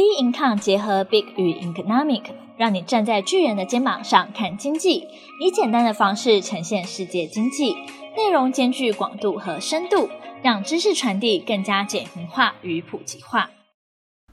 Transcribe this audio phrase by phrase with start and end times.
[0.00, 2.22] B Income 结合 Big 与 Economic，
[2.56, 5.06] 让你站在巨人的肩膀上看经济，
[5.42, 7.74] 以简单的方式呈现世界经济，
[8.16, 10.08] 内容兼具广度和深度，
[10.42, 13.50] 让知识传递更加简明化与普及化。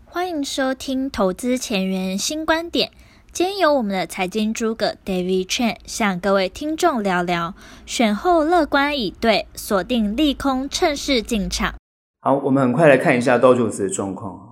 [0.05, 2.89] 欢迎收听投资前沿新观点。
[3.33, 7.55] 今天由我们的财经诸葛 David Chen 向各位听众聊聊，
[7.85, 11.75] 选后乐观以对，锁定利空，趁势进场。
[12.21, 14.46] 好，我们很快来看一下道琼斯的状况。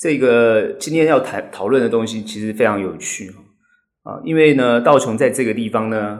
[0.00, 3.30] 这个今天要谈讨论的东西其实非常有趣
[4.02, 6.18] 啊，因为呢，道琼在这个地方呢，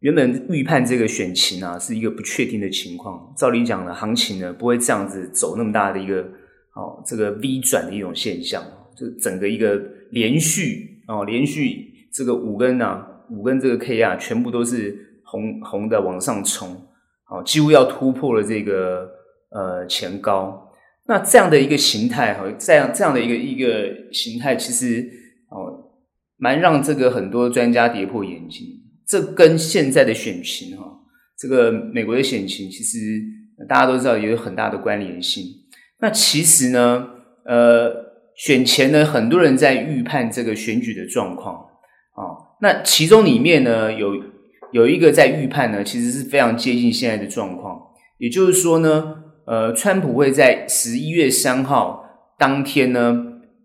[0.00, 3.32] 原本预判这个选情啊是一个不确定的情况。
[3.34, 6.20] 照理讲呢，行情呢不会这样子走那么大的一个
[6.74, 8.62] 哦，这个 V 转的一种现象，
[8.94, 9.80] 就整个一个
[10.10, 10.90] 连续。
[11.06, 16.74] 哦，连续这个五根啊，五根这个 K 啊，全部都是红红的往上冲，
[17.30, 19.08] 哦，几乎要突破了这个
[19.50, 20.63] 呃前高。
[21.06, 25.08] 那这样的一个形态，哈，这样这样的一个一个形态，其实
[25.48, 25.90] 哦，
[26.36, 28.66] 蛮让这个很多专家跌破眼镜。
[29.06, 30.84] 这跟现在的选情哈，
[31.38, 32.98] 这个美国的选情，其实
[33.68, 35.44] 大家都知道也有很大的关联性。
[36.00, 37.08] 那其实呢，
[37.44, 38.04] 呃。
[38.36, 42.58] 选前呢，很多人在预判这个选举的状况啊。
[42.60, 44.12] 那其中里面呢，有
[44.72, 47.80] 有一个在预判呢，其实是非常接近现在的状况。
[48.18, 52.04] 也就是说呢，呃，川普会在十一月三号
[52.38, 53.16] 当天呢，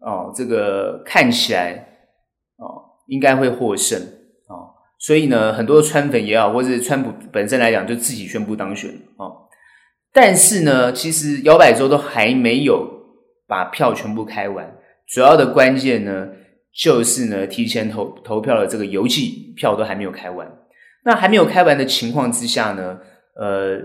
[0.01, 1.73] 哦，这个看起来
[2.57, 4.75] 哦，应该会获胜啊。
[4.99, 9.31] 所以呢，很多川粉也好，或者是川普本身来讲，就自己宣布当选啊。
[10.11, 12.97] 但是呢，其实摇摆州都还没有。
[13.49, 16.27] 把票全部开完，主要的关键呢，
[16.71, 20.47] 就是呢，提前投投票的这个邮寄票都还没有开完。
[21.03, 22.99] 那还没有开完的情况之下呢，
[23.35, 23.79] 呃，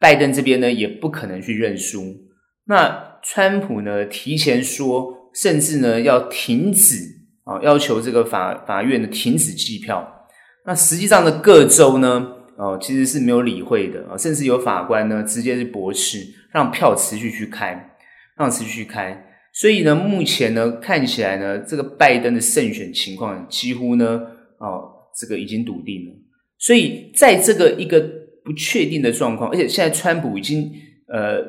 [0.00, 2.16] 拜登这边呢也不可能去认输。
[2.64, 6.96] 那川普呢提前说，甚至呢要停止
[7.44, 10.26] 啊，要求这个法法院呢停止计票。
[10.66, 16.18] 那实际上的各州呢，哦，其实是没有理会的啊，甚至有法官呢直接是驳斥，
[16.52, 17.86] 让票持续去开。
[18.36, 19.22] 让持续去开，
[19.52, 24.18] 所以呢，目前呢，看起来呢，这个拜登的胜选情况几乎呢，
[24.56, 26.12] 哦，这个已经笃定了。
[26.58, 28.00] 所以在这个一个
[28.44, 30.70] 不确定的状况，而且现在川普已经
[31.08, 31.42] 呃，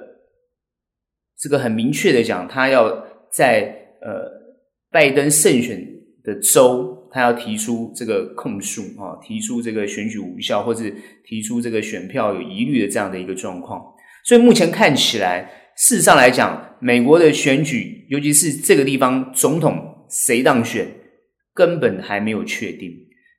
[1.37, 3.61] 这个很明确的讲，他要在
[4.01, 4.29] 呃
[4.91, 5.85] 拜登胜选
[6.23, 10.83] 的州，他要提出这个控诉啊，提出这个选举无效，或者
[11.25, 13.81] 提出这个选票有疑虑的这样的一个状况。
[14.25, 15.57] 所以目前看起来。
[15.77, 20.85] 事实上来讲，美国的选举，尤其是这个地方总统谁当选，
[21.55, 22.91] 根本还没有确定。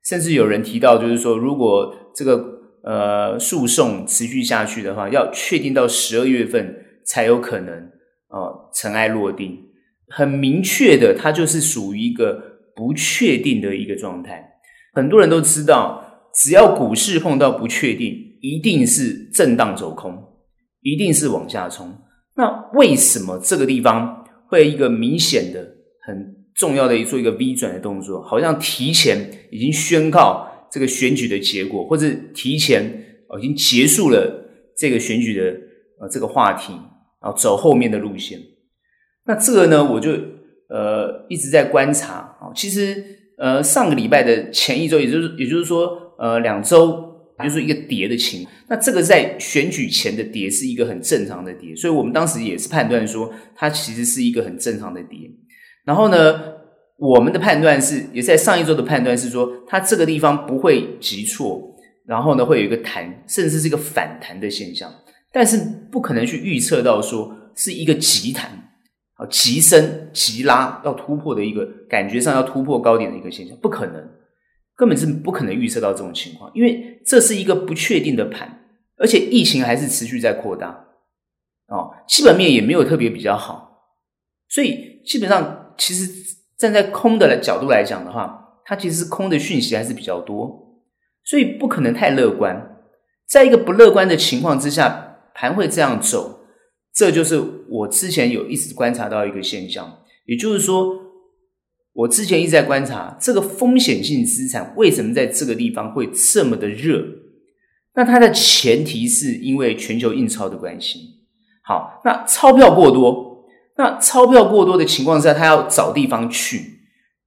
[0.08, 2.42] 甚至有人提到，就是说，如果这个
[2.84, 7.74] 呃诉讼持续下去的话，要确定到十二月份才有可能
[8.28, 9.58] 呃尘埃落定。
[10.08, 12.42] 很明确的，它就是属于一个
[12.76, 14.46] 不确定的一个状态。
[14.92, 16.04] 很多人都知道，
[16.34, 20.14] 只要股市碰到不确定，一定是震荡走空，
[20.82, 21.90] 一定是往下冲。
[22.36, 25.60] 那为什么这个地方会一个明显的、
[26.06, 32.82] 很重要的一做一个 V 转的动作，好像提前已经宣告这个选举的结果，或者提前
[33.38, 35.44] 已经结束了这个选举的
[36.00, 36.72] 呃这个话题，
[37.20, 38.40] 然后走后面的路线。
[39.26, 40.12] 那这个呢，我就
[40.68, 42.50] 呃一直在观察啊。
[42.56, 43.04] 其实
[43.38, 47.10] 呃上个礼拜的前一周，也就是也就是说呃两周。
[47.42, 55.18] 就是一个跌的情况，那这个在选举前的跌是一个很正常的跌，所以我们当时也是判断说它其实是一个很正常的跌。
[55.84, 56.51] 然后呢，
[57.02, 61.60] 我们的判断是，也在上一周的判断是说，它这个地方不会急挫，
[62.06, 64.88] 然后呢会有一个弹，甚至是一个反弹的现象，
[65.32, 65.58] 但是
[65.90, 68.50] 不可能去预测到说是一个急弹，
[69.14, 74.08] 啊急升急拉要突破的一个感觉上要突破高点的一个现象，不可能。
[74.74, 78.64] 根本是不可能预测到这种情况，因为这是一个不确定的盘，
[78.96, 80.68] 而且疫情还是持续在扩大，
[81.68, 83.70] 哦，基本面也没有特别比较好，
[84.48, 86.10] 所以基本上其实
[86.62, 90.78] 站在空的角度来讲的话，它其实空的讯息还是比较多，
[91.24, 92.78] 所以不可能太乐观。
[93.28, 96.44] 在一个不乐观的情况之下，盘会这样走，
[96.94, 101.00] 这就是我之前有一直观察到一个现象，也就是说。
[101.94, 107.04] 我之前一直在观察这个风险性资产为什么在这个地方会这么的热？
[107.94, 110.98] 那它的前提是因为全球印钞的关系。
[111.62, 113.31] 好，那钞票过多，
[113.76, 116.80] 那钞票过多的情况下，他要找地方去，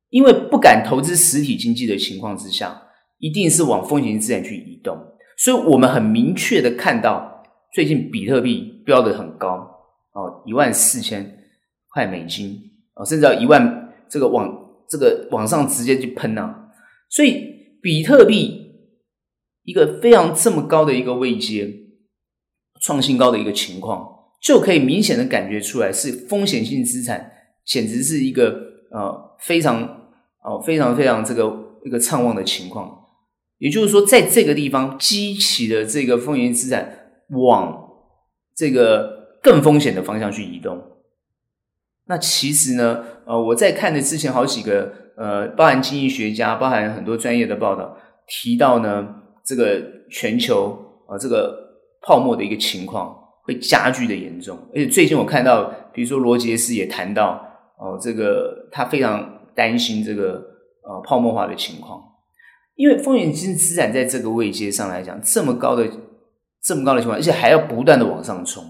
[0.10, 2.84] 因为不敢投资实体经济的情况之下，
[3.18, 4.98] 一定是往风险资产去移动。
[5.38, 7.44] 所以我们很明确的看到，
[7.74, 9.68] 最近比特币标的很高
[10.14, 11.38] 哦，一万四千
[11.94, 12.58] 块美金。
[12.94, 14.48] 啊，甚至要一万这个往
[14.88, 16.70] 这个往上直接去喷啊。
[17.10, 17.44] 所以
[17.82, 18.72] 比特币
[19.64, 21.70] 一个非常这么高的一个位阶，
[22.82, 24.08] 创新高的一个情况，
[24.46, 27.32] 就可以明显的感觉出来是风险性资产，
[27.66, 28.56] 简直是一个
[28.92, 29.82] 呃非常
[30.44, 31.52] 哦、呃、非常非常这个
[31.84, 33.08] 一个畅旺的情况。
[33.58, 37.90] 也就是说，在这个地方激起的这个风险资产往
[38.56, 40.80] 这个更风险的方向去移动。
[42.06, 49.08] 那其实呢，呃，我在看的之前好几个呃，包含经济学家，包含很多专业的报道提到呢，
[49.44, 49.82] 这个
[50.12, 50.78] 全球
[51.08, 51.58] 啊、呃，这个
[52.04, 54.58] 泡沫的一个情况会加剧的严重。
[54.74, 57.42] 而且最近我看到，比如说罗杰斯也谈到
[57.78, 60.34] 哦、这个他非常担心这个
[60.84, 62.02] 呃泡沫化的情况，
[62.76, 65.90] 因为风险性资产在这个位阶上来讲这么高的
[66.62, 68.64] 这么高的情况，而且还要不断的往上冲。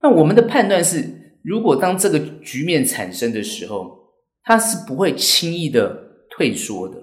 [0.00, 1.22] 那我们的判断是。
[1.44, 3.98] 如果当这个局面产生的时候，
[4.42, 5.94] 它是不会轻易的
[6.30, 6.96] 退缩的。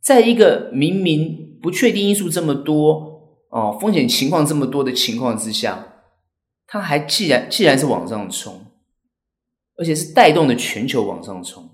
[0.00, 3.13] 在一个明明不确定因素这么多
[3.54, 5.86] 哦，风险情况这么多的情况之下，
[6.66, 8.66] 它还既然既然是往上冲，
[9.76, 11.70] 而且是带动的全球往上冲，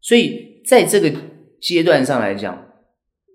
[0.00, 1.12] 所以在这个
[1.60, 2.66] 阶段上来讲，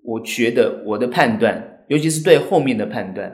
[0.02, 3.30] 我觉得我的判断，尤其是对后面的判断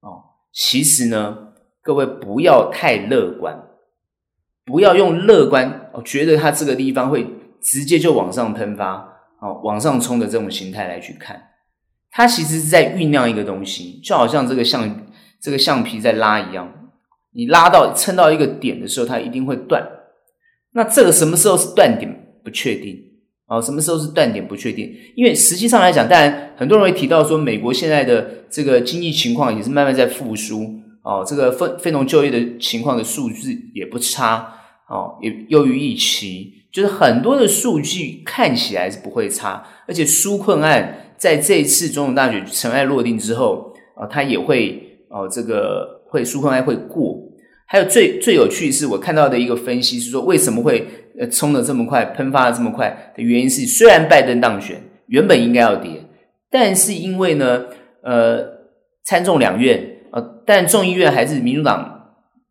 [0.00, 3.56] 哦，其实呢，各位不要太乐观。
[4.66, 7.24] 不要用乐观哦，觉得它这个地方会
[7.60, 8.94] 直接就往上喷发
[9.38, 11.50] 哦，往上冲的这种形态来去看，
[12.16, 15.04] 它其实是在酝酿一个东西，就好像这个橡
[15.40, 16.72] 这个橡皮在拉一样，
[17.32, 19.84] 你拉到撑到一个点的时候，它一定会断。
[20.74, 22.38] 那这个什么时候是断点？
[22.44, 22.96] 不确定
[23.46, 24.46] 哦，什么时候是断点？
[24.46, 30.80] 不确定，因为实际上来讲，当然很多人会提到说，美国现在的这个经济情况也是慢慢在复苏。
[31.02, 34.54] 哦，这个非非农就业的情况的数字也不差，
[34.88, 47.16] 哦，也优于预期，就是很多的数据看起来是不会差，而且纾困案在这一次总统大选尘埃落定之后，啊、它也会哦，这个会纾困案会过。
[47.66, 50.84] 还有最最有趣的是，我看到的一个分析是说，为什么会
[51.16, 56.04] 呃冲得这么快，喷发的这么快的原因是，虽然拜登当选，原本应该要跌，
[56.50, 57.66] 但是因为呢，
[58.02, 58.44] 呃，
[59.04, 59.92] 参众两院。
[60.10, 61.93] 呃，但众议院还是民主党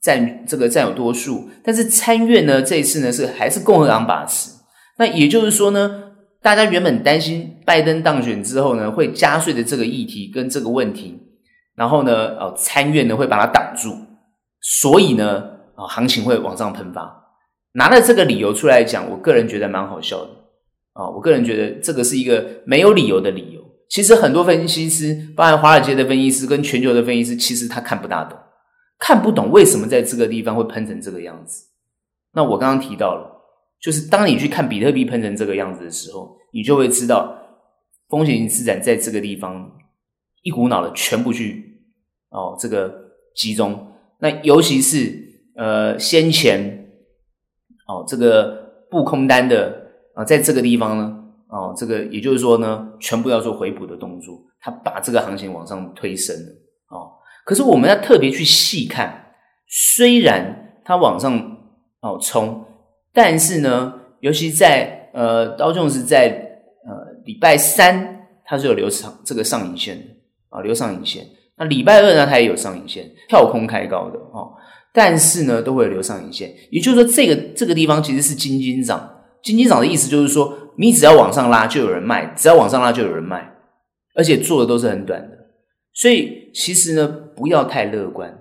[0.03, 4.51] 占这个占有多数，但是参院呢，这一次呢是还是共和党把持。
[4.97, 6.11] 那也就是说呢，
[6.41, 11.17] 大家原本担心拜登当选之后呢，会加税的这个议题跟这个问题，
[11.75, 13.95] 然后呢，哦，参院呢会把它挡住，
[14.61, 15.41] 所以呢，
[15.75, 17.23] 啊，行情会往上喷发。
[17.75, 20.29] 拿了这个理由出来讲，我个人觉得蛮好笑的
[20.93, 23.61] 啊，我个人觉得这个是一个没有理由的理由。
[23.89, 28.37] 其实很多分析师，包含华尔街的分析师跟全球的分析师，其实他看不大懂，
[29.05, 31.65] 看不懂为什么在这个地方会喷成这个样子。
[32.31, 33.29] 那我刚刚提到了，
[33.81, 37.37] 就是当你去看比特币喷成这个样子的时候，你就会知道
[38.07, 39.69] 风险性资产在这个地方
[40.43, 41.81] 一股脑的全部去
[42.29, 42.93] 哦这个
[43.35, 43.91] 集中。
[44.19, 45.13] 那尤其是
[45.57, 46.89] 呃先前
[47.85, 51.19] 哦这个布空单的啊，在这个地方呢。
[51.49, 56.51] 哦，这个也就是说呢，全部要做回补的动作，它把这个行情往上推升了。
[57.45, 59.33] 可是我们要特别去细看，
[59.67, 61.37] 虽然它往上
[62.01, 62.65] 哦冲，
[63.13, 66.29] 但是呢，尤其在呃刀琼是在
[66.85, 70.03] 呃礼拜三它是有留上这个上影线的
[70.49, 71.25] 啊，留上影线。
[71.57, 74.53] 那礼拜二呢，它也有上影线，跳空开高的哦，
[74.93, 76.53] 但是呢，都会有留上影线。
[76.71, 79.09] 也就是说，这个这个地方其实是金金涨，
[79.43, 80.57] 金金涨的意思就是说。
[80.75, 83.47] 你只要往上拉，就有人卖；只要往上拉，就有人卖，
[84.15, 85.37] 而且做的都是很短的。
[85.93, 88.37] 所以其实呢，不要太乐观，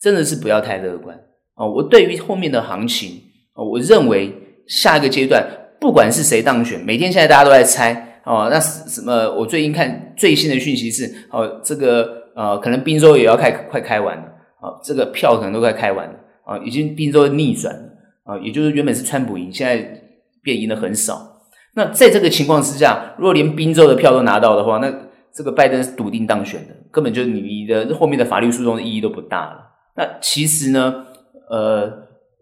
[0.00, 1.16] 真的是不要太乐观
[1.54, 1.70] 哦。
[1.70, 3.22] 我对于后面的行情
[3.54, 4.34] 哦，我认为
[4.66, 5.46] 下一个阶段，
[5.80, 8.48] 不管是谁当选，每天现在大家都在猜哦。
[8.50, 9.32] 那什么？
[9.34, 14.24] 我最近看最新的讯息是哦，这个呃，可能宾州也要开快开完了
[14.60, 17.82] 啊，这个票可能都快开完了啊，已经宾州逆转了
[18.24, 20.02] 啊，也就是原本是川普赢，现在
[20.42, 21.40] 变赢的很少。
[21.74, 24.92] 那在这个情况之下，如果连宾州的票都拿到的话，那
[25.32, 29.58] 这个拜登是笃定当选的，根本就你的后面的法律诉讼的意义都不大了。
[29.96, 31.04] 那其实呢，
[31.50, 31.92] 呃，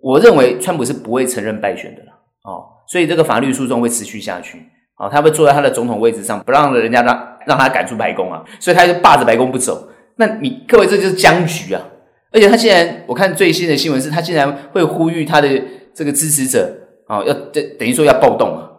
[0.00, 2.12] 我认为川普是不会承认败选的了，
[2.44, 4.64] 哦，所以这个法律诉讼会持续下去，
[4.96, 9.88] 哦，他会坐在他的总统位置上，不让人家让让他赶出白宫啊，所以他就霸着白宫不走。
[10.14, 11.82] 那你各位，这就是僵局啊！
[12.30, 15.48] 而且他竟然，我看最新的新闻是，他竟然会呼吁他的
[15.92, 16.72] 这个支持者
[17.08, 18.70] 啊，哦，要等等于说要暴动啊。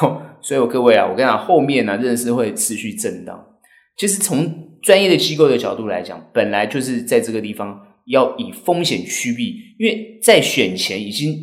[0.40, 3.38] 所以，我各位啊，我跟你讲，后面呢，认识会持续震荡。
[3.96, 11.34] 其实，从专业的机构的角度来讲，本来就是在这个地方要以风险趋避，因为在选前已经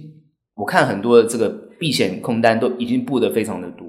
[0.55, 3.87] 我看很多的这个避险空单都已经布得非常的多，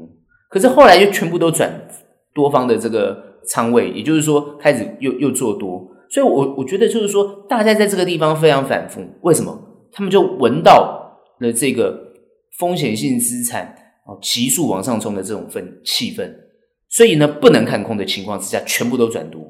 [0.48, 1.88] 可是后来又全部都转
[2.32, 9.66] 多方的这个仓位，也就是说开始又又做多，所以我我觉得就是说大家在这个地方非常反复，为什么？
[9.92, 11.98] 他们就闻到了这个
[12.56, 13.74] 风险性资产
[14.06, 16.32] 哦急速往上冲的这种氛气氛，
[16.90, 19.40] 所以呢不能看空的情况之下，全部都转多，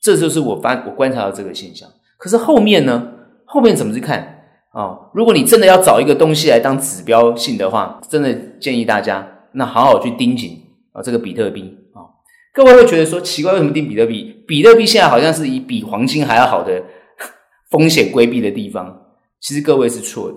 [0.00, 1.88] 这就是我发我观察到这个现象。
[2.16, 3.14] 可是后面呢？
[3.46, 5.10] 后面怎么去看啊、哦？
[5.12, 10.62] 如果你真的要找一个东西来当指标性的话，真的建议大家那好好去盯紧
[10.92, 12.06] 啊这个比特币啊、
[12.54, 14.44] 各位会觉得说奇怪，为什么盯比特币？
[14.46, 16.80] 比特币现在好像是以比黄金还要好的
[17.70, 19.06] 风险规避的地方。
[19.40, 20.36] 其实各位是错的。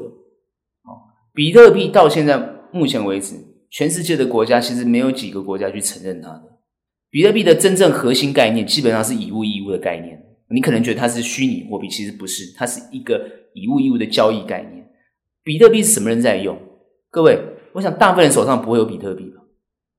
[1.34, 3.36] 比特币到现在目前为止，
[3.74, 6.44] 全世界的国家其实没有几个国家去承认它的。
[7.10, 10.18] 比特币的真正核心概念，基本上是以物易物的概念。
[10.50, 13.20] 你可能觉得它是虚拟货币，其实不是，它是一个
[13.56, 14.86] 以物易物的交易概念。
[15.44, 16.56] 比特币是什么人在用？
[17.10, 17.39] 各位，
[17.74, 19.42] 我想大部分人手上不会有比特币吧？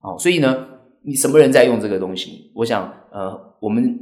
[0.03, 0.67] 哦，所以呢，
[1.05, 2.53] 你什么人在用这个东西？
[2.55, 3.99] 我想，呃，我们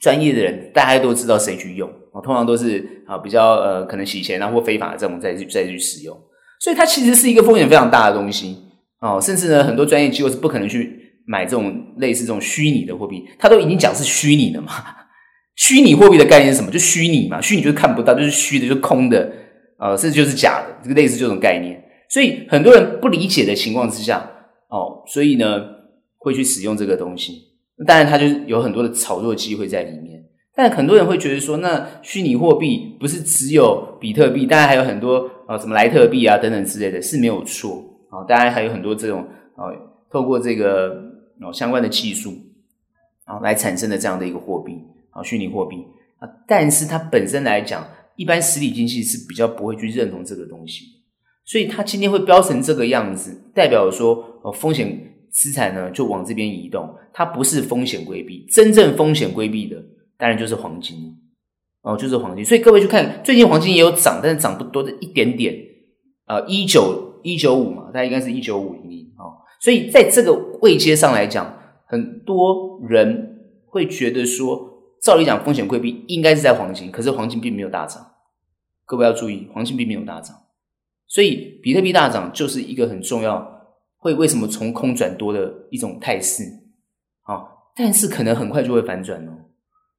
[0.00, 6.20] 专业的人大家都知道谁去用啊，通常都是啊比较呃可能洗钱啊或非法的这种再去再去使用，
[6.58, 8.56] 所以它其实是一个风险非常大的东西
[9.02, 14.72] 哦，甚至呢，很多专业机构是不可能去买这种类似这种虚拟的货币，它都已经讲是虚拟的嘛。
[15.56, 16.70] 虚拟货币的概念是什么？
[16.70, 19.30] 就虚拟嘛，虚拟就是看不到，就是虚的，就空的，
[19.78, 21.78] 呃，甚至就是假的，这个类似这种概念。
[22.08, 24.18] 所以很多人不理解的情况之下，
[24.70, 25.60] 哦，所以呢
[26.18, 27.42] 会去使用这个东西。
[27.86, 30.22] 当然，它就有很多的炒作机会在里面。
[30.54, 35.18] 但很多人会觉得说，那虚拟货币不是只有比特币，当然还有很多
[35.48, 37.82] 啊、哦，什么莱特币啊等等之类的，是没有错
[38.12, 38.26] 啊、哦。
[38.28, 39.26] 当然还有很多这种
[39.56, 39.74] 啊、哦，
[40.08, 41.02] 透过这个
[41.40, 42.32] 哦相关的技术
[43.24, 44.78] 啊、来产生的这样的一个货币。
[45.14, 45.76] 啊，虚拟货币
[46.20, 50.86] 啊，但是它本身来讲，一般实体经济是比较不会去认同这个东西，
[51.44, 54.88] 所以它今天会飙成这个样子，代表说，呃，风险
[55.30, 59.76] 资产呢就往这边移动，它不是风险规避，真正风险规避的
[60.16, 61.14] 当然就是黄金
[61.82, 62.42] 哦，就是黄金。
[62.42, 65.54] 所以各位去看，最近黄金也有涨，但是涨不多的一点点，
[66.24, 74.70] 呃，一九一九五嘛，大概应该是一九五零零哦，所以在这个位阶上来讲，很多人会觉得说。
[75.02, 78.06] 照理讲，风险规避应该是在黄金，可是黄金并没有大涨。
[78.84, 80.36] 各位要注意，黄金并没有大涨，
[81.08, 83.66] 所以比特币大涨就是一个很重要，
[83.98, 86.44] 会为什么从空转多的一种态势
[87.24, 87.42] 啊？
[87.74, 89.32] 但是可能很快就会反转哦，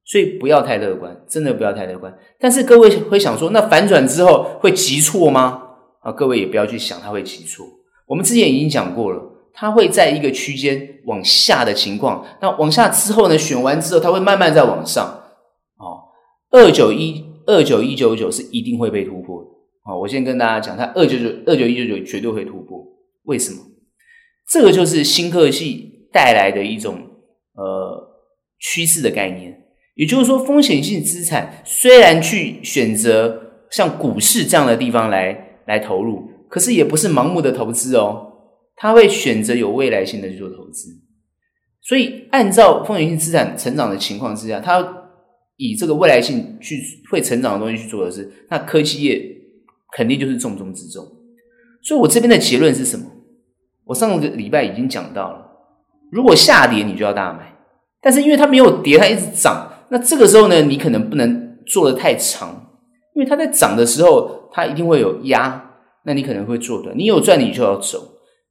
[0.06, 2.16] 所以不要太乐观，真的不要太乐观。
[2.40, 5.63] 但是各位会想说，那反转之后会急挫吗？
[6.04, 7.66] 啊，各位也不要去想它会急挫。
[8.06, 9.30] 我们之前已经讲过了。
[9.56, 13.38] 它会在一个区间往下的情况，那往下之后呢？
[13.38, 15.06] 选完之后，它会慢慢再往上。
[15.78, 16.10] 哦，
[16.50, 19.48] 二九一二九一九九是一定会被突破的。
[19.84, 22.84] 哦，我先跟大家讲，它二九九二九一九九绝对会突破。
[23.26, 23.58] 为什么？
[24.50, 26.98] 这个就是新科技带来的一种
[27.54, 28.18] 呃
[28.58, 29.56] 趋势的概念。
[29.94, 38.32] 也就是说，风险性资产虽然去选择像股市这样的地方来来投入，可是也不是盲目的投资哦。
[38.76, 40.90] 他会选择有未来性的去做投资，
[41.80, 44.84] 所以按照风险性资产成长的情况之下，他
[45.56, 46.76] 以这个未来性去
[47.10, 49.24] 会成长的东西去做的是，那科技业
[49.96, 51.06] 肯定就是重中之重。
[51.82, 53.06] 所以我这边的结论是什么？
[53.84, 55.46] 我上个礼拜已经讲到了，
[56.10, 57.54] 如果下跌你就要大买，
[58.00, 62.73] 但是因为它没有跌，它一直涨，那这个时候呢，你可能不能做得太长，
[63.14, 65.70] 因为它在涨的时候，它一定会有压，
[66.04, 67.98] 那你可能会做短，你有赚你就要走。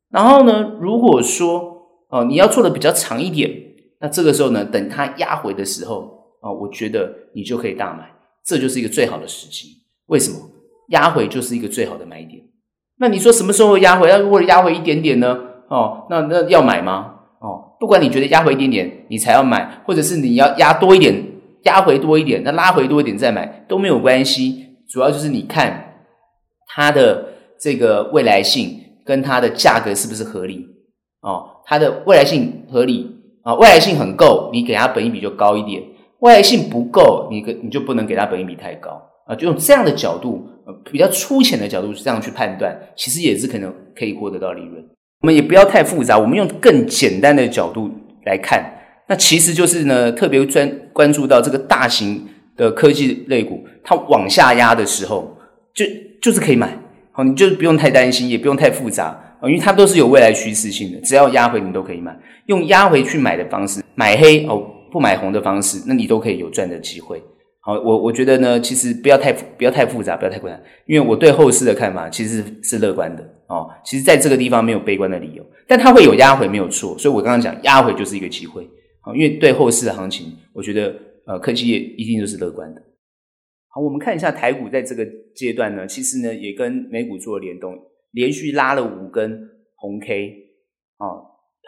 [0.10, 1.77] 然后呢，如果说
[2.10, 3.51] 哦，你要做的比较长一点，
[4.00, 8.10] 那这个时候呢，等它压回的时候哦，我觉得你就可以大买，
[8.46, 9.67] 这就是一个最好的时机。
[10.08, 10.38] 为什么？
[10.89, 12.43] 压回就是一个最好的买点。
[13.00, 14.08] 那你说什么时候压回？
[14.10, 15.39] 那如果压回一点点呢？
[15.70, 17.15] 哦，那那要买吗？
[17.39, 21.15] 哦，不管你觉得压回一点点，你才要买，或者是你要压多一点，
[21.63, 24.77] 压回多一点，那拉回多一点再买都没有关系。
[24.88, 25.96] 主要就是你看
[26.67, 27.25] 它的
[27.60, 28.79] 这个未来性。
[29.05, 30.65] 跟它的价格是不是合理？
[31.20, 35.84] 哦，它的未来性合理啊，未来性很够，你给它本益比就高一点；
[36.20, 38.91] 未来性不够，你你就不能给它本益比太高
[39.27, 39.36] 啊。
[39.36, 40.48] 就用这样的角度，
[40.89, 44.82] 比较粗浅的角度这样去判断，其实也是可能可以获得到利润。
[45.20, 47.91] 我们也不要太复杂，我们用更简单的角度
[48.25, 48.63] 来看，
[49.07, 55.38] 那其实就是呢，特别专关注到这个大型的科技类股，它往下压的时候，
[55.74, 55.86] 就
[56.22, 56.77] 就是可以买。
[57.12, 62.17] 好，你就不用太担心，也不用太复杂，因为它都是有未来趋势性的，只要压回你都可以买，
[62.48, 67.22] 用压回去买的方式，买黑哦，不买红的方式，那你都可以有赚的机会。
[67.60, 73.24] 好，我我觉得呢，其实不要太不要太复杂，不要太困难，因为我对后市的看法其实是，是乐观的。
[73.48, 73.69] 哦。
[73.86, 78.67] 其实在这个地方没有悲观的理由，但它会有压回没有错，所以我刚刚讲压回就是一个机会。
[79.03, 80.95] 啊，因为对后市的行情，我觉得
[81.25, 82.81] 呃科技业一定都是乐观的。
[83.67, 85.05] 好，我们看一下台股在这个
[85.36, 87.75] 阶段呢，其实呢也跟美股做了联动，
[88.12, 90.33] 连续拉了五根红 K
[90.98, 91.05] 啊，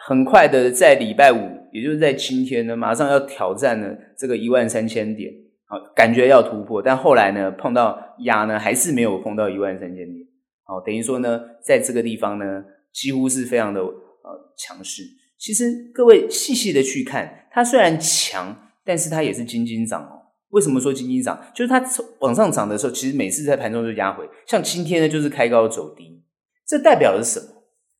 [0.06, 1.38] 很快的在礼拜五，
[1.72, 5.32] 也就是在今天呢，马上要挑战了这个一万三千点。
[5.68, 10.26] 好，感觉要突破，但后来呢，碰到压呢，还是没有碰到一万三千点。
[10.62, 15.02] 好，等于说呢，在这个地方呢，几乎是非常的呃强势。
[15.38, 20.22] 其实各位细细的去看，它虽然强，但是它也是金金涨哦。
[20.50, 21.38] 为什么说金金涨？
[21.54, 21.82] 就是它
[22.20, 24.24] 往上涨的时候，其实每次在盘中就压回。
[24.46, 26.22] 像今天呢，就是开高走低，
[26.66, 27.46] 这代表的是什么？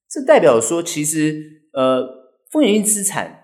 [0.08, 2.02] 这代表说，其实呃，
[2.50, 3.42] 风险性资产。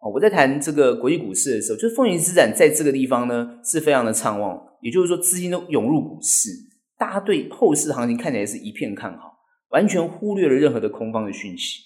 [0.00, 6.50] 哦，我在谈这个国际股市的时候，就是风险资产在这个地方呢是非常的畅旺，也就是说资金都涌入股市，
[6.96, 9.38] 大家对后市行情看起来是一片看好，
[9.70, 11.80] 完全忽略了任何的空方的讯息。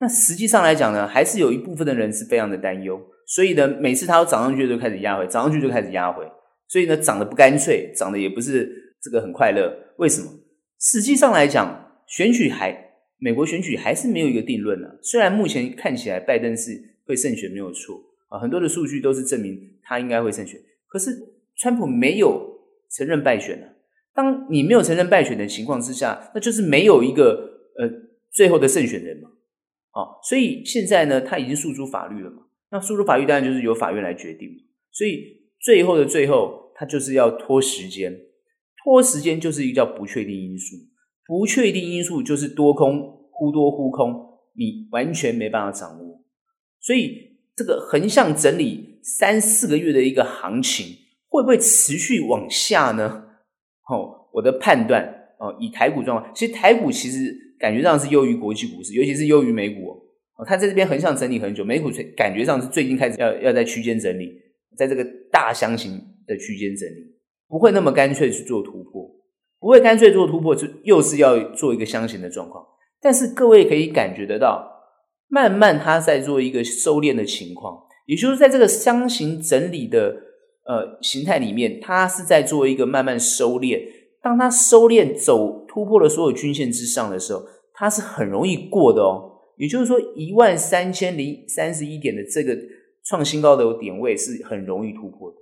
[0.00, 6.24] 那实际上来讲呢，还是有一部分的人是非常的担忧，所以呢，每次它要涨上去就开始压回，涨上去就开始压回，
[6.66, 9.72] 所以呢，涨得不干脆，涨得也不是这个很快乐。
[9.98, 10.28] 为什么？
[10.80, 12.76] 实际上来讲，选举还
[13.18, 16.90] 美国选举还是没有一个定论呢、虽然目前看起来拜登是。
[17.06, 20.60] 会胜选没有错啊，很多的数据都是证明他应该会胜选。
[20.86, 21.10] 可是
[21.56, 22.40] 川普没有
[22.96, 23.66] 承认败选啊。
[24.14, 27.90] 当你没有承认败选的情况之下，那就是没有一个呃
[28.30, 29.28] 最后的胜选人嘛。
[29.90, 32.42] 啊，所以现在呢，他已经诉诸法律了嘛。
[32.70, 34.48] 那诉诸法律当然就是由法院来决定。
[34.92, 35.24] 所以
[35.60, 38.16] 最后的最后，他就是要拖时间，
[38.84, 40.76] 拖时间就是一个叫不确定因素。
[41.26, 44.12] 不确定因素就是多空忽多忽空，
[44.56, 46.20] 你完全没办法掌握。
[46.80, 50.86] 所以，这个横向整理三四个月的一个行情，
[51.28, 53.26] 会不会持续往下呢？
[53.88, 55.04] 哦，我的判断
[55.38, 60.44] 哦，以台股状况，其实台股其实感觉上是优于国际股市，尤其是优于美股哦。
[60.46, 64.32] 它在这边横向整理很久，美股感觉上是最近开始要要在区间整理，
[64.76, 67.14] 在这个大箱型的区间整理，
[67.46, 69.08] 不会那么干脆去做突破，
[69.60, 72.64] 不会干脆做突破，就又是要做一个箱型的状况。
[73.00, 74.68] 但是各位可以感觉得到。
[75.32, 80.08] 慢慢，它在做一个收敛的情况，也就是在这个箱型整理的
[80.66, 83.80] 呃形态里面，它是在做一个慢慢收敛。
[84.20, 87.44] 当它收敛走突破了所有均线之上的时候，
[87.80, 89.40] 它是很容易过的哦。
[89.56, 92.54] 也就是说，一万三千零三十一点的这个
[93.04, 95.36] 创新高的点位是很容易突破的，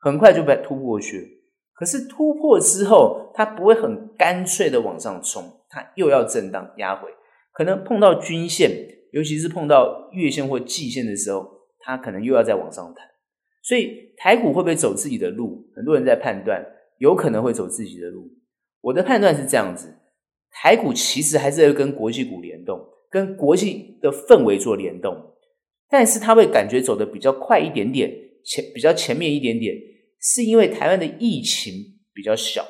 [0.00, 1.26] 很快就被突破去了。
[1.74, 7.08] 可是突破之后，它不会很干脆的往上冲，它又要震荡压回，
[7.52, 8.70] 可能碰到均线。
[9.12, 11.44] 尤其是碰到月线或季线的时候，
[11.80, 13.04] 它可能又要再往上弹，
[13.60, 15.68] 所以台股会不会走自己的路？
[15.74, 16.64] 很多人在判断，
[16.98, 18.30] 有可能会走自己的路。
[18.80, 19.92] 我的判断是这样子：
[20.50, 22.78] 台股其实还是要跟国际股联动，
[23.10, 25.16] 跟国际的氛围做联动，
[25.88, 28.10] 但是它会感觉走得比较快一点点，
[28.44, 29.74] 前比较前面一点点，
[30.20, 31.72] 是因为台湾的疫情
[32.12, 32.66] 比较小，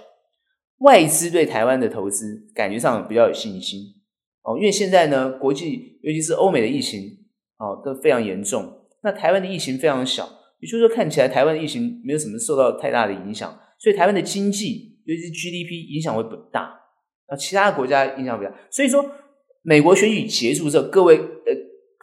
[0.78, 3.80] 外资对台湾的投资感觉上比较有信心。
[4.42, 7.02] 哦，因为现在呢，国际尤其是欧美的疫情
[7.58, 10.26] 哦都非常严重，那台湾的疫情非常小，
[10.60, 16.79] 也就是说看起来台湾的疫情没有什么受到太大的影响，所以台湾的经济尤其是 GDP 影响会不大，
[17.30, 18.52] 啊，其他国家影响比较。
[18.70, 19.04] 所以说
[19.62, 21.52] 美国选举结束之后，各位呃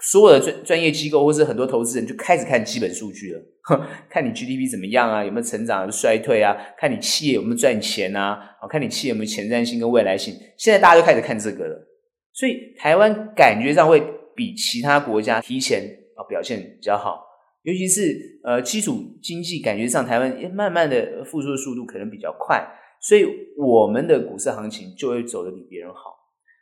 [0.01, 3.41] 所有的专专业机构或是很多投资人就开始看基本数据了，
[4.09, 11.87] 看你 GDP 怎么样啊，有没有成长、有没有衰退啊，看你企业有没有赚钱啊，看你企业有没有前瞻性跟未来性，现在大家都开始看这个了。
[12.31, 13.99] 所以台湾感觉上会
[14.35, 15.81] 比其他国家提前
[16.15, 17.19] 啊表现比较好，
[17.63, 22.63] 尤其是呃基础经济感觉上台湾慢慢的复苏的速度可能比较快，
[23.01, 23.25] 所以
[23.57, 26.15] 我们的股市行情就会走得比别人好。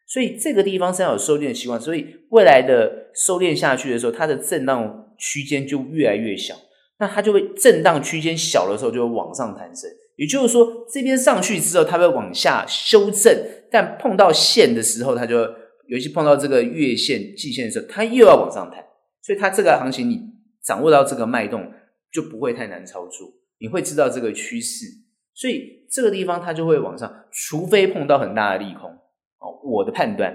[0.07, 6.55] 所以这个地方是要有收敛的习惯，所以未来的收敛下去的时候，它的震荡区间就越来越小，
[6.99, 9.89] 那它就会震荡区间小的时候就会往上弹升。
[10.17, 13.35] 也就是说，这边上去之后，它会往下修正，
[13.71, 15.37] 但碰到线的时候，它就。
[15.87, 18.83] 尤其碰到这个月线、季线的时候，它又要往上弹，
[19.21, 20.19] 所以它这个行情你
[20.63, 21.71] 掌握到这个脉动
[22.11, 24.87] 就不会太难操作，你会知道这个趋势，
[25.35, 28.89] 所以这个地方它就会往上，除非碰到很大的利空。
[28.89, 30.33] 哦，我的判断，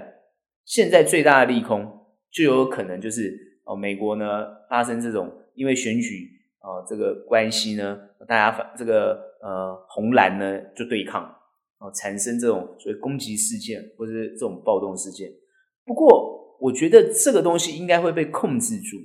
[0.63, 11.23] 现在最大的利空就有可能就是哦，美国呢发生这种因为选举啊这个关系呢，大家反这个呃红蓝呢就对抗，
[11.79, 15.29] 哦产生这种所谓攻击事件或者是这种暴动事件。
[15.83, 18.97] 不过，我觉得这个东西应该会被控制住。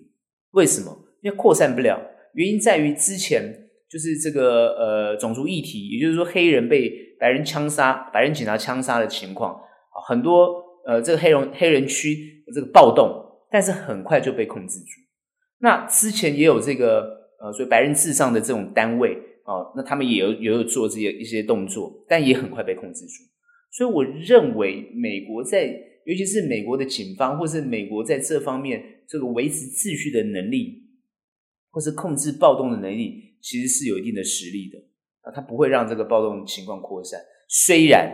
[0.51, 0.95] 为什么？
[1.23, 1.99] 因为扩散不了。
[2.35, 9.61] 原因在于之前就是这个呃种族议题，也就是说黑人被白人枪杀、白人警察枪杀的情况，
[10.09, 13.09] 很多呃这个黑人黑人区这个暴动，
[13.51, 14.87] 但是很快就被控制住。
[15.59, 17.03] 那之前也有这个
[17.41, 23.23] 呃所谓白人至上的这种单位啊，那他们也有也有做这些一些动作，但也很快被控制住。
[23.71, 25.67] 所以我认为美国在，
[26.05, 30.83] 尤其是美国的警方，或是美国在这方面这个维持秩序的能力，
[31.71, 33.36] 或是控制暴动的能力。
[33.47, 34.77] 其实是有一定的实力的
[35.21, 37.21] 啊，他不会让这个暴动情况扩散。
[37.49, 38.11] 虽然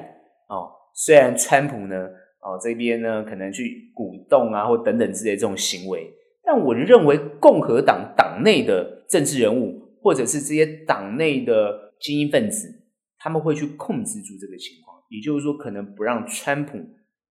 [0.47, 1.97] 哦，虽然川普呢，
[2.42, 6.12] 哦这边呢可能去鼓动啊，或等等之类这种行为，
[6.45, 12.68] 但我认为共和党党内的政治人物，或者是这些党内的精英分子，
[13.16, 15.03] 他们会去控制住这个情况。
[15.09, 16.77] 也就是说，可能不让川普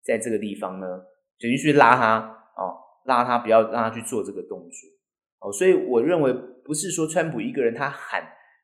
[0.04, 0.88] 在这个地方呢，
[1.40, 2.18] 等于去拉他
[2.58, 2.74] 哦，
[3.06, 5.54] 拉他不要让他去做这个动作哦。
[5.54, 6.36] 所以我认为。
[6.66, 8.24] 不是说川普一个人他喊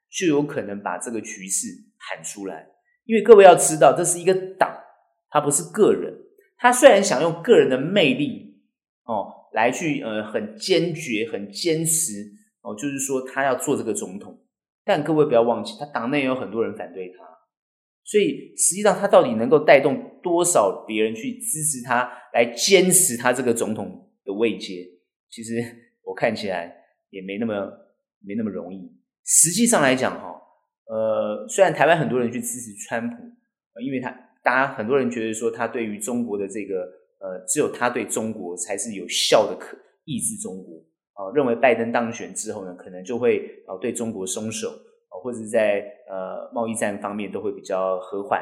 [0.09, 2.67] 就有可能把这个局势喊出来，
[3.05, 4.73] 因为各位要知道，这是一个党，
[5.29, 6.13] 他不是个人。
[6.57, 8.63] 他虽然想用个人的魅力
[9.03, 12.13] 哦来去呃很坚决、很坚持
[12.61, 14.43] 哦，就是说他要做这个总统，
[14.83, 17.23] 但各位不要忘记，他党内有很多人反对他，
[18.03, 24.87] 所以实际上他到底能够带动多少别人去支持他，来坚持他这个总统的位阶？
[25.29, 25.55] 其实
[26.03, 26.73] 我看起来
[27.09, 27.86] 也没那么。
[28.25, 28.91] 没那么容易。
[29.25, 30.41] 实际上来讲，哈，
[30.85, 33.15] 呃，虽然台湾很多人去支持川普，
[33.83, 34.09] 因为他
[34.41, 36.79] 大家很多人觉得说他对于中国的这个，
[37.19, 40.77] 呃，只有他对中国才是有效的可抑制中国，
[41.11, 48.41] 啊，认为拜登当选之后呢，可能就会啊对中国松手，啊，或者是在呃贸易战方面都会比较和缓。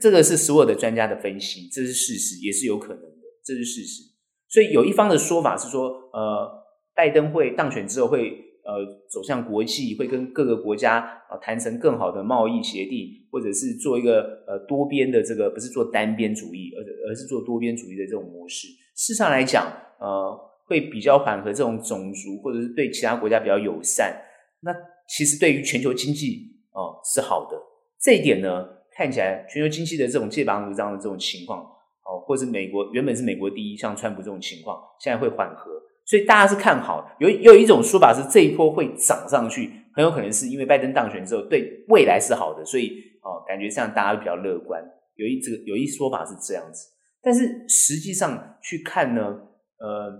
[0.00, 4.04] 这个是所有的专家的分析，这是事实，也是有可能的，这是事实。
[4.48, 6.64] 所以有一方的说法是说，呃，
[6.94, 8.51] 拜登会当选之后会。
[8.64, 10.98] 呃，走向国际会跟各个国家
[11.28, 18.68] 啊谈成更好的贸易协定，或者是做一个呃多边的这个，不是做单边主义，而而是做多边主义的这种模式。
[18.94, 19.66] 事实上来讲，
[19.98, 24.14] 呃，会比较缓和这种种族，或者是对其他国家比较友善。
[24.60, 24.72] 那
[25.08, 27.60] 其实对于全球经济哦、是好的。
[28.00, 35.70] 这一点呢，看起来全球经济的这种剑拔弩张的这种情况，哦、或是美国原本是美国第一，像川普这种情况，现在会缓和。
[36.12, 44.84] 所以大家是看好，有有一种说法是这一波会涨上去，很有可能是因为拜登当选之后对未来是好的，所以哦感觉这样大家比较乐观。
[45.14, 46.86] 有一这个有一说法是这样子，
[47.22, 49.22] 但是实际上去看呢，
[49.78, 50.12] 呃，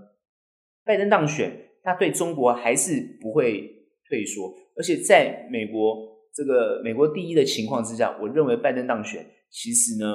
[0.83, 3.69] 拜登当选他对中国还是不会
[4.09, 5.95] 退缩，而且在美国
[6.33, 10.07] 这个美国第一的情况之下，我认为拜登当选其实呢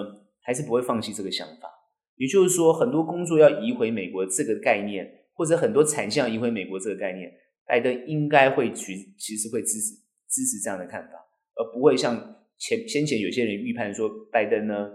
[0.43, 1.71] 还是不会放弃这个想法，
[2.17, 5.09] 也就是说很多工作要移回美国这个概念。
[5.39, 7.33] 或者很多产项移回美国这个概念，
[7.65, 9.95] 拜登应该会去，其实会支持
[10.29, 11.13] 支持这样的看法，
[11.55, 12.13] 而不会像
[12.59, 14.91] 前先前有些人预判说，拜登呢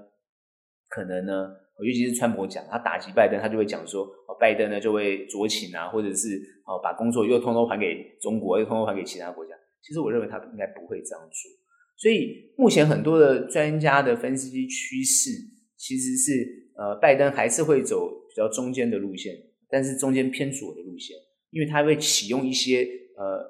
[0.89, 1.47] 可能呢，
[1.79, 6.27] 尤其是川普讲他打击拜登，他就会讲说，哦拜登呢就会酌情啊，或者是
[6.65, 9.55] 哦把工作又通通还给中国，又通通还给其他国家。
[9.81, 11.51] 其实我认为他应该不会这样做。
[11.95, 15.29] 所以目前很多的专家的分析趋势，
[15.77, 19.33] 其实是呃拜登还是会走比较中间的路线。
[19.73, 21.17] 但是中间偏左的路线，
[21.49, 23.43] 因为他会启用一些呃，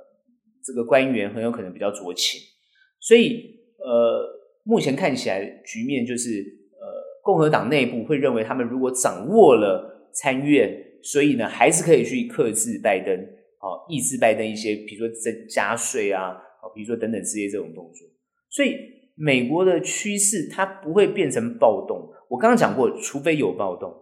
[0.63, 2.39] 这个官员很有可能比较酌情，
[3.01, 4.23] 所以呃，
[4.63, 6.29] 目前看起来局面就是
[6.79, 6.87] 呃，
[7.21, 13.13] 共和党内部会认为他们如果掌握了参议院，所以呢，还是可以去克制拜登，
[13.59, 16.31] 好、抑制拜登一些，比如说增加税啊，
[16.61, 18.07] 好，比如说等等之类这种动作。
[18.49, 18.77] 所以
[19.15, 23.93] 美国的趋势它不会变成暴动，我刚刚讲过，除非有暴动。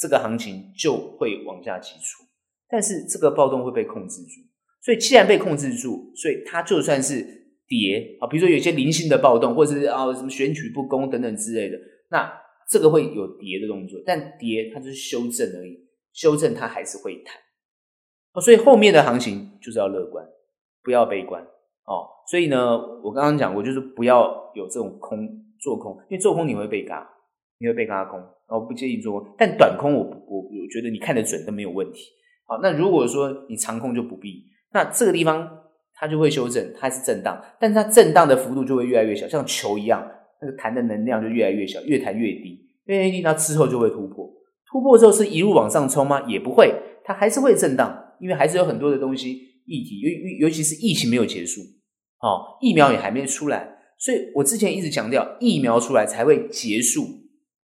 [0.00, 2.26] 这个行情就会往下急挫，
[2.70, 4.40] 但是这个暴动会被控制住，
[4.82, 7.22] 所以既然被控制住，所以它就算是
[7.68, 11.76] 跌啊，比如说有些零星的暴动，或者是啊什么选举不公等等之类的，
[12.10, 12.32] 那
[12.70, 17.36] 这个会有跌的动作，但跌它就是修正而已，修正它还是会弹，
[18.40, 20.24] 所以后面的行情就是要乐观，
[20.82, 21.42] 不要悲观。
[21.84, 22.08] 哦。
[22.30, 25.28] 所以呢，我刚刚讲过，就是不要有这种空
[25.60, 27.04] 做空，因为做空你会被嘎，
[27.60, 28.18] 你会被嘎空。
[28.48, 32.00] 我不建议做空，但短空我我我觉得你看得准都没有问题。
[32.46, 34.44] 好，那如果说你长空就不必。
[34.72, 35.48] 那这个地方
[35.94, 40.04] 它就会修正，它是震荡，但它震荡的幅度就会越来越小，像球一样，
[40.40, 44.28] 那个弹的能量就越来越小，越弹越低，越来越低，它之后就会突破。
[44.70, 46.22] 突破之后是一路往上冲吗？
[46.28, 46.72] 也不会，
[47.04, 49.32] 它还是会震荡，因为还是有很多的东西
[49.66, 51.60] 议题，尤尤其是疫情没有结束，
[52.20, 57.02] 哦，疫苗也还没出来，所以我之前一直强调，疫苗出来才会结束。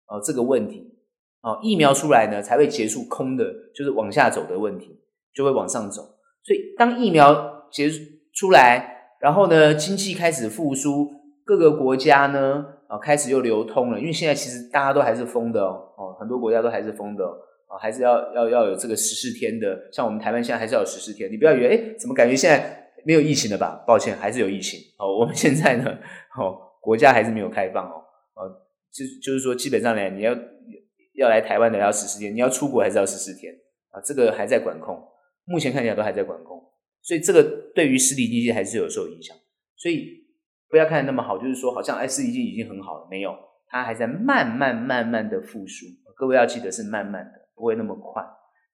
[0.08, 0.94] 哦，这个问题，
[1.42, 5.00] 哦，疫苗出来呢，才会结束空的，就是往下走的问题，
[5.34, 6.02] 就会往上走。
[6.44, 7.90] 所以，当疫苗结
[8.34, 11.10] 出来，然后呢，经济开始复苏，
[11.46, 23.84] 各个国家呢啊开始又流通了，因为现在其实大家都还是封的哦，哦，很多国家都还是封的哦，还是要要要有这个十四天的，像我们台湾现在还是要有十四天，你不要以为哎，怎么感觉现在没有疫情了吧？
[23.88, 25.18] 抱歉，还是有疫情哦。
[25.18, 25.86] 我们现在呢，
[26.38, 28.03] 哦，国家还是没有开放，哦，
[28.94, 30.34] 就就是说，基本上呢，你要
[31.16, 33.54] 要来台湾的要十四天，你要出国还是要十四天
[33.90, 34.00] 啊？
[34.02, 35.04] 这个还在管控，
[35.46, 36.62] 目前看起来都还在管控。
[37.02, 39.36] 所以这个对于实体经济还是有受影响，
[39.76, 40.08] 所以
[40.70, 43.36] 不要看得那么好，就是说好像哎，实体经济已经很好了，没有，
[43.68, 45.88] 它还在慢慢慢慢的复苏。
[46.16, 48.24] 各位要记得是慢慢的，不会那么快。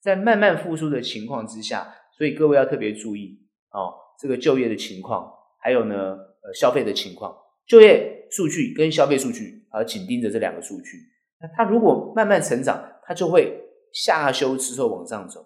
[0.01, 3.39] 在慢慢复苏的情况之下，所以各位要特别注意
[3.71, 10.97] 哦，这个就业的情况，还有呢，呃，消费的情况，就业数据跟消费数据啊，紧盯着这两个数据。
[11.41, 13.61] 那它如果慢慢成长，它就会
[13.93, 15.45] 下修之后往上走。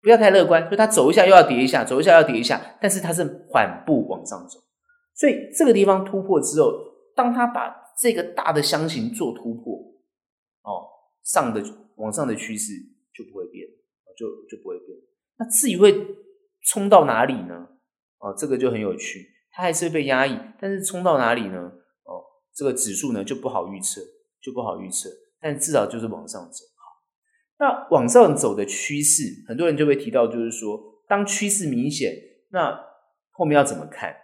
[0.00, 4.58] 不要太乐观，就它走一下又要跌一下，走一下要跌一下，但是它是缓步往上走，
[5.14, 6.72] 所以这个地方突破之后，
[7.16, 9.72] 当它把这个大的箱型做突破，
[10.62, 10.84] 哦，
[11.22, 11.64] 上的
[11.96, 12.74] 往上的趋势
[13.14, 13.66] 就不会变，
[14.14, 14.98] 就就不会变。
[15.38, 16.06] 那至于会
[16.66, 17.66] 冲到哪里呢？
[18.18, 21.72] 哦，这个就很有趣，它还是会被压抑，但是冲到哪里呢？
[22.54, 24.00] 这个指数呢就不好预测，
[24.42, 25.08] 就不好预测，
[25.40, 26.64] 但至少就是往上走。
[27.56, 32.12] 那往上走的趋势，很多人就会提到，就是说，当趋势明显，
[32.50, 32.76] 那
[33.30, 34.14] 后面要怎么看？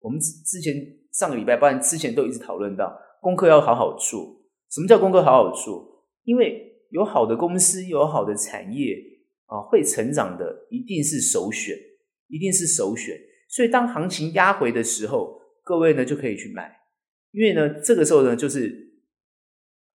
[0.00, 0.74] 我们之前
[1.12, 4.42] 上个礼拜，包含之前都一直讨论到，功课要好好做。
[4.70, 6.04] 什么叫功课好好做？
[6.24, 8.96] 因为有好的公司，有好的产业
[9.46, 11.76] 啊，会成长的一定是首选，
[12.28, 13.16] 一定是首选。
[13.48, 16.70] 所以当行情压回的时候，各位呢就可以去买，
[17.32, 18.92] 因为呢这个时候呢就是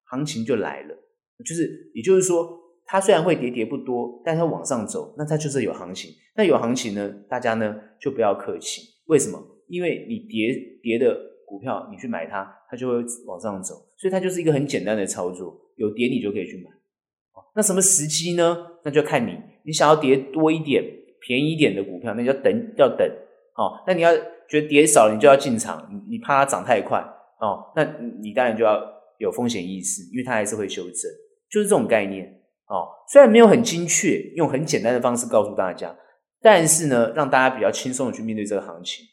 [0.04, 0.95] 行情就来了，
[1.45, 2.62] 就是也就是说。
[2.88, 6.12] 它虽然会跌跌不多，但它往上走，那它就是有行情。
[6.36, 8.84] 那有行情呢，大家呢就不要客气。
[9.08, 9.43] 为什么？
[9.67, 13.74] 因为你跌跌的股票，你去买它，它就会往上走。
[13.98, 16.69] 所以它就是一个很简单的操作，有跌你就可以去买。
[17.56, 18.56] 那什么时机呢？
[18.84, 20.84] 那就看你，你想要跌多一点、
[21.21, 23.10] 便宜一点的股票，那就要等，要等。
[23.56, 24.15] 哦，那你要
[24.48, 25.89] 觉得跌少，你就要进场。
[25.91, 27.04] 你你怕它涨太快
[27.45, 27.84] 哦，那
[28.21, 28.81] 你当然就要
[29.19, 31.12] 有风险意识，因为它还是会修正，
[31.51, 32.25] 就是这种概念。
[32.67, 35.95] 哦，虽然没有很精确，用很简单的方式告诉大家，
[36.41, 39.05] 但是呢，让大家比较轻松的去面对这个行情。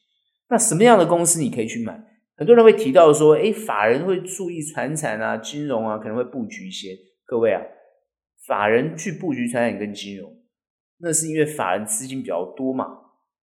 [0.49, 2.03] 那什么样的公司你可以去买？
[2.35, 6.97] 很多人会提到说，诶，法人会注意传产啊、金融啊，可能会布局一些。
[7.27, 7.61] 各位啊，
[8.47, 10.35] 法人去布局传产跟金融，
[10.99, 12.87] 那是因为法人资金比较多嘛。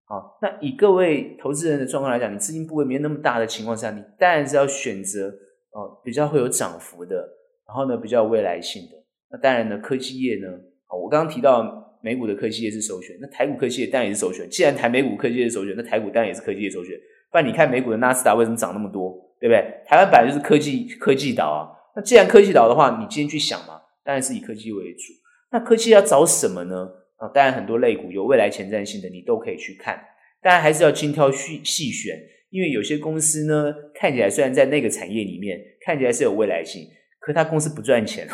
[0.10, 5.28] 好，那以各位投资人的状况来讲，你资金部位没有那么大的情况下，你当然是要选择
[5.72, 7.16] 哦比较会有涨幅的，
[7.68, 8.92] 然后呢比较有未来性的。
[9.30, 10.48] 那当然呢，科技业呢，
[11.04, 14.50] 我刚刚提到美股的科技业是首选，那台股科技业当然也是首选。
[14.50, 16.98] 既然台美股科技业首选，那台股当然也是科技业首选。
[17.30, 19.84] 不然你看美股的纳斯达为什么涨那么多，对不对？
[19.86, 21.68] 台湾本来就是科技科技岛啊。
[21.94, 25.12] 那既然科技岛的话，你今天去想嘛，当然是以科技为主。
[25.52, 26.90] 那科技要找什么呢？
[27.18, 30.00] 啊，当然很多类股有未来前瞻性的，你都可以去看。
[30.42, 32.18] 当然还是要精挑细细选，
[32.50, 36.88] 因为有些公司呢，看起来虽然在那个产业里面看起来是有未来性，
[37.20, 38.28] 可它公司不赚钱。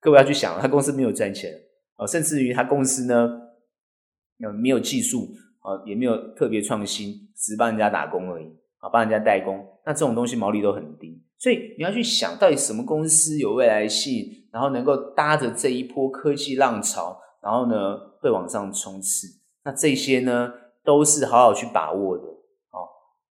[0.00, 1.52] 各位要去想，他公司没有赚钱
[1.96, 3.40] 啊，甚至于他公司呢，
[4.62, 5.28] 没有技术
[5.60, 8.46] 啊，也没有特别创新，只是帮人家打工而已
[8.78, 9.62] 啊，帮人家代工。
[9.84, 19.26] 那这种东西毛利都很低，所以你要去想到底什么公司有未来性，然后能够搭着这一波科技浪潮，然后呢会往上冲刺。
[19.64, 20.52] 那这些呢
[20.84, 22.78] 都是好好去把握的啊。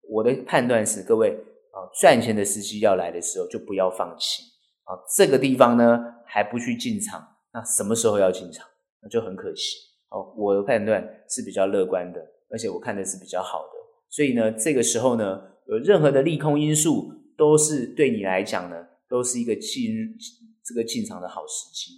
[0.09, 1.31] 我的判断是，各位
[1.71, 4.43] 啊，赚钱的时机要来的时候，就不要放弃
[4.83, 4.99] 啊。
[5.15, 6.15] 这个地方呢。
[6.31, 8.63] 还不去进场，那什么时候要进场？
[9.01, 9.77] 那就很可惜
[10.11, 10.31] 哦。
[10.37, 12.21] 我的判断是比较乐观的，
[12.51, 13.73] 而且我看的是比较好的。
[14.11, 18.75] 所以呢，这个时候呢，有任何的利空因素，都是对你来讲呢，
[19.09, 20.15] 都是一个进
[20.63, 21.93] 这个进场的好时机。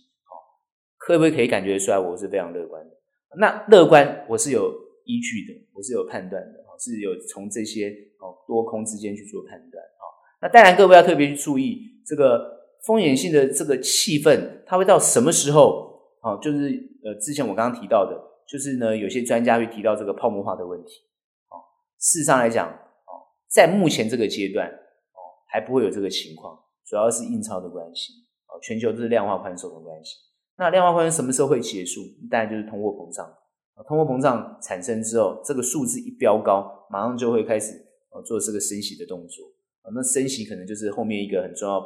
[1.11, 1.99] 会不会可以感觉出来？
[1.99, 2.91] 我是非常乐观的。
[3.37, 4.73] 那乐观，我是有
[5.05, 9.83] 依据的，我是有判断的，是有从这些哦多空之间去做判断。
[9.83, 10.03] 哦，
[10.41, 12.59] 那当然各位要特别去注意这个。
[12.83, 16.01] 风险性的这个气氛，它会到什么时候？
[16.19, 16.71] 啊，就是
[17.03, 18.19] 呃，之前我刚刚提到的，
[18.49, 20.93] 就是呢，有些专家会提到这个泡沫化的问题。
[21.49, 21.61] 哦，
[21.99, 28.13] 事实上来讲，哦，在目前这个阶段，哦，还不会有这个情况，主要是印钞的关系。
[28.47, 30.15] 哦，全球都是量化宽松的关系。
[30.61, 32.01] 那量化宽松什么时候会结束？
[32.29, 33.27] 当然就是通货膨胀。
[33.87, 37.73] 通货膨胀产生之后，这个数字一飙高，马上就会开始
[38.11, 39.43] 哦做这个升息的动作。
[39.91, 41.81] 那升息可能就是后面一个很重要。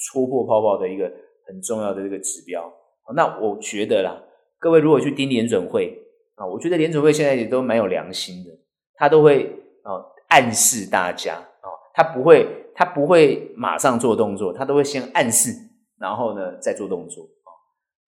[0.00, 1.10] 戳破泡泡的一个
[1.44, 2.72] 很重要的这个指标，
[3.16, 4.22] 那我觉得啦，
[4.60, 5.92] 各位如果去盯联准会
[6.36, 8.50] 啊，我觉得联准会现在也都蛮有良心的，
[8.94, 9.46] 他都会
[9.82, 15.50] 啊暗示大家啊，他不会他不会马上做动作，他都会先暗示，
[15.98, 17.26] 然后呢再做动作。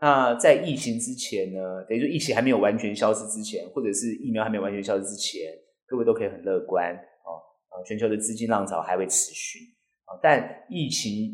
[0.00, 5.52] 那在疫情之前呢，等于说疫情还没有完全消失之前，或者是疫苗还没有完全消失之前，
[5.86, 9.58] 各位都可以很乐观啊，全球的资金浪潮还会持续
[10.06, 11.32] 啊，但疫情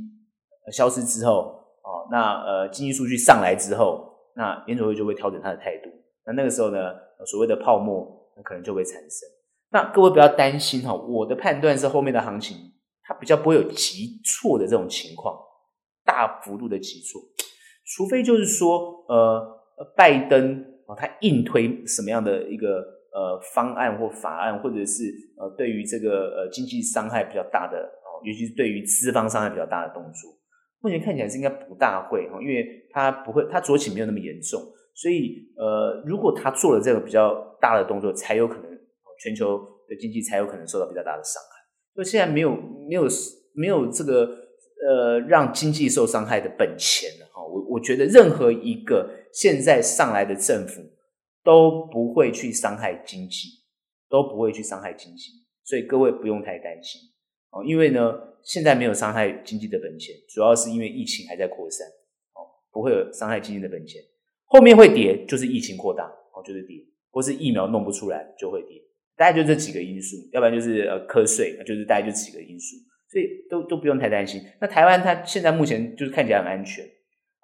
[0.73, 5.89] 消失之后啊，那呃经济数据上来之后，那联准会就会调整它的态度，
[6.27, 6.93] 那那个时候呢，
[7.25, 9.29] 所谓的泡沫那可能就会产生。
[9.71, 12.57] 那各位不要担心哈，我的判断是后面的行情
[13.05, 15.39] 它比较不会有急挫的这种情况，
[16.05, 17.23] 大幅度的急挫。
[17.87, 19.41] 除非就是说，呃，
[19.97, 22.79] 拜登啊，他硬推什么样的一个
[23.13, 25.05] 呃方案或法案，或者是
[25.39, 30.33] 呃对于这个呃经济伤害比较大的哦，尤其是对于资方伤害比较大的动作，
[30.81, 34.61] 目前看起来是应该不大会哈，因为他不会，他周期没有那么严重，
[34.95, 38.65] 所以呃，如果他做了这个比较大的动作，才有可能
[39.23, 41.57] 全球的经济才有可能受到比较大的伤害。
[41.95, 42.51] 所以现在没有
[42.89, 43.07] 没有
[43.55, 44.29] 没有这个
[44.87, 47.09] 呃让经济受伤害的本钱。
[47.47, 50.83] 我我觉得任何一个现在上来的政府
[51.45, 53.49] 都不会去伤害经济，
[54.09, 55.31] 都不会去伤害经济，
[55.65, 57.01] 所以各位不用太担心
[57.51, 57.65] 哦。
[57.65, 61.87] 因为呢，现在没有伤害经济的本钱，主要是因为疫情还在扩散
[62.35, 64.03] 哦，不会有伤害经济的本钱。
[64.45, 66.77] 后面会跌，就是疫情扩大哦，就是跌，
[67.11, 68.81] 或是疫苗弄不出来就会跌，
[69.17, 72.77] 大概就这几个因素，要不然就是呃瞌睡，就是大概就几个因素，
[73.11, 74.41] 所以都都不用太担心。
[74.61, 76.85] 那台湾它现在目前就是看起来很安全。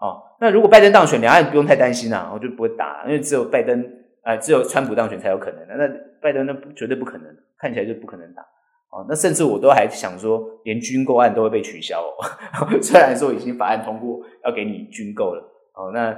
[0.02, 3.80] 哦，那如果拜登当选，两岸不用太担心啦，我就不会打，因为只有拜登，
[4.22, 5.76] 啊、只有川普当选才有可能的。
[5.76, 5.88] 那
[6.20, 8.42] 拜登那绝对不可能，看起来就不可能打。
[8.90, 12.18] 哦，那甚至我都还想说，连军购案都会被取消哦。
[12.82, 15.40] 虽然说已经法案通过，要给你军购了。
[15.74, 16.12] 哦，那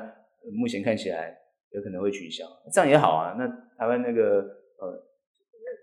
[0.59, 1.37] 目前看起来
[1.73, 3.37] 有可能会取消，这样也好啊。
[3.39, 4.41] 那台湾那个
[4.81, 4.97] 呃，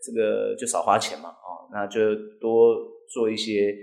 [0.03, 1.29] 这个就少花钱嘛。
[1.29, 2.75] 哦，那就多
[3.13, 3.73] 做一些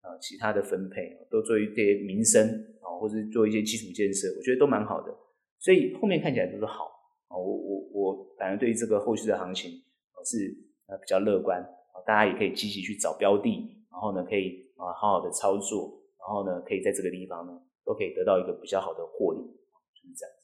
[0.00, 2.46] 啊、其他的分配，都做一些民生
[2.80, 2.88] 啊。
[3.00, 5.10] 或者做一些基础建设，我觉得都蛮好的，
[5.58, 6.84] 所以后面看起来都是好
[7.28, 7.32] 啊。
[7.32, 9.70] 我我我反而对这个后续的行情
[10.22, 10.54] 是
[10.86, 13.48] 呃比较乐观啊，大家也可以积极去找标的，
[13.90, 20.34] 然后呢可以啊好好的操作，然后呢可以在这个地方呢都可以得到一个比较好的获利，就是这样。